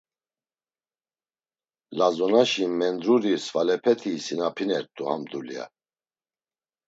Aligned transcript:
Lazonaşi 1.97 2.65
mendruri 2.79 3.33
svalepeti 3.45 4.09
isinapinert̆u 4.17 5.03
ham 5.09 5.21
dulya. 5.31 5.65